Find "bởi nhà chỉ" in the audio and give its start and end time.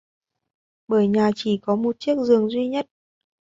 0.87-1.59